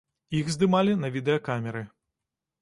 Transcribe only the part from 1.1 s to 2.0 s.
відэакамеры.